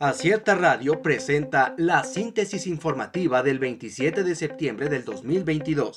[0.00, 5.96] Acierta Radio presenta la síntesis informativa del 27 de septiembre del 2022.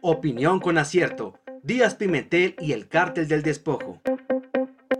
[0.00, 1.36] Opinión con acierto.
[1.64, 4.00] Díaz Pimentel y el cártel del despojo.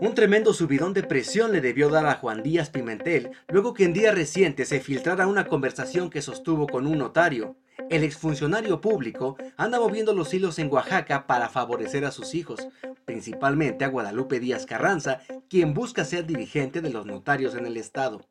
[0.01, 3.93] Un tremendo subidón de presión le debió dar a Juan Díaz Pimentel luego que en
[3.93, 7.55] días recientes se filtrara una conversación que sostuvo con un notario.
[7.89, 12.67] El exfuncionario público anda moviendo los hilos en Oaxaca para favorecer a sus hijos,
[13.13, 18.25] principalmente a Guadalupe Díaz Carranza, quien busca ser dirigente de los notarios en el estado.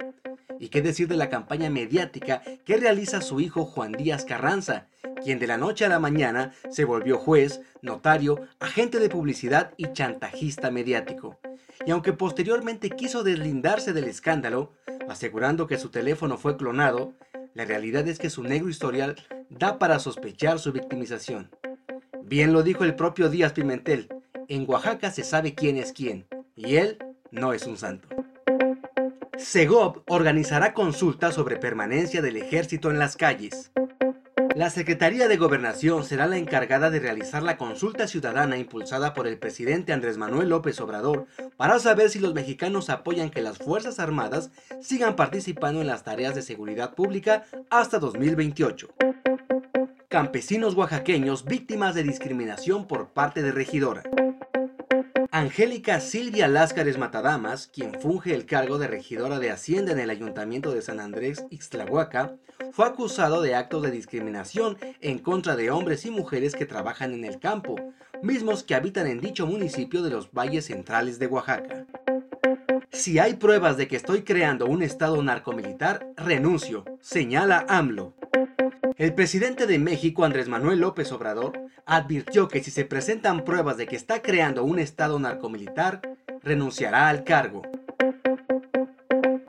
[0.59, 4.89] ¿Y qué decir de la campaña mediática que realiza su hijo Juan Díaz Carranza,
[5.23, 9.93] quien de la noche a la mañana se volvió juez, notario, agente de publicidad y
[9.93, 11.39] chantajista mediático?
[11.87, 14.73] Y aunque posteriormente quiso deslindarse del escándalo,
[15.09, 17.13] asegurando que su teléfono fue clonado,
[17.55, 19.15] la realidad es que su negro historial
[19.49, 21.51] da para sospechar su victimización.
[22.25, 24.09] Bien lo dijo el propio Díaz Pimentel,
[24.49, 26.99] en Oaxaca se sabe quién es quién, y él
[27.31, 28.09] no es un santo.
[29.39, 33.73] Segov organizará consultas sobre permanencia del ejército en las calles.
[34.55, 39.39] La Secretaría de Gobernación será la encargada de realizar la consulta ciudadana impulsada por el
[39.39, 41.27] presidente Andrés Manuel López Obrador
[41.57, 44.51] para saber si los mexicanos apoyan que las Fuerzas Armadas
[44.83, 48.89] sigan participando en las tareas de seguridad pública hasta 2028.
[50.09, 54.03] Campesinos oaxaqueños víctimas de discriminación por parte de regidora.
[55.35, 60.73] Angélica Silvia Láscares Matadamas, quien funge el cargo de regidora de Hacienda en el Ayuntamiento
[60.73, 62.37] de San Andrés Ixtlahuaca,
[62.71, 67.25] fue acusado de actos de discriminación en contra de hombres y mujeres que trabajan en
[67.25, 67.77] el campo,
[68.23, 71.87] mismos que habitan en dicho municipio de los valles centrales de Oaxaca.
[72.91, 78.13] Si hay pruebas de que estoy creando un estado narcomilitar, renuncio, señala AMLO.
[78.97, 83.87] El presidente de México, Andrés Manuel López Obrador, advirtió que si se presentan pruebas de
[83.87, 86.03] que está creando un estado narcomilitar,
[86.43, 87.63] renunciará al cargo.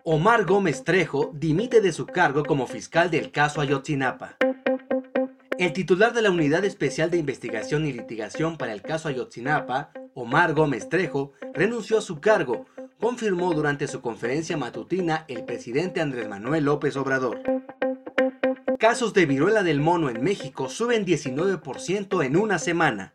[0.03, 4.38] Omar Gómez Trejo dimite de su cargo como fiscal del caso Ayotzinapa.
[5.58, 10.54] El titular de la Unidad Especial de Investigación y Litigación para el caso Ayotzinapa, Omar
[10.54, 12.65] Gómez Trejo, renunció a su cargo,
[12.99, 17.62] confirmó durante su conferencia matutina el presidente Andrés Manuel López Obrador
[18.83, 23.14] casos de viruela del mono en México suben 19% en una semana.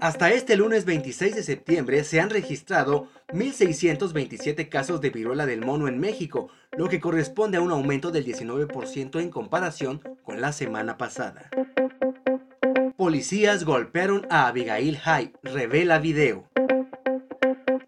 [0.00, 5.86] Hasta este lunes 26 de septiembre se han registrado 1.627 casos de viruela del mono
[5.86, 6.48] en México,
[6.78, 11.50] lo que corresponde a un aumento del 19% en comparación con la semana pasada.
[12.96, 16.48] Policías golpearon a Abigail Hay, revela video.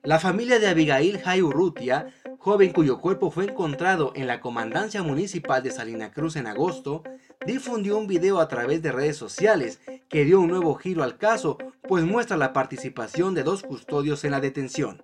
[0.03, 2.09] La familia de Abigail Hay Urrutia
[2.46, 7.02] joven cuyo cuerpo fue encontrado en la comandancia municipal de Salina Cruz en agosto,
[7.44, 11.58] difundió un video a través de redes sociales que dio un nuevo giro al caso,
[11.88, 15.02] pues muestra la participación de dos custodios en la detención.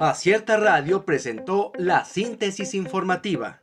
[0.00, 3.62] Acierta Radio presentó la síntesis informativa.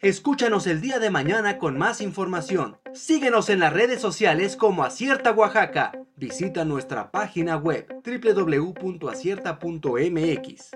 [0.00, 2.78] Escúchanos el día de mañana con más información.
[2.94, 5.92] Síguenos en las redes sociales como Acierta Oaxaca.
[6.24, 10.70] Visita nuestra página web www.acierta.mx.